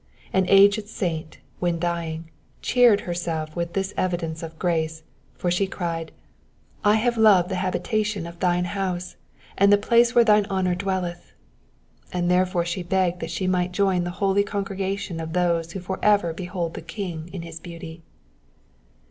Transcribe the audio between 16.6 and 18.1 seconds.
the King in his beauty.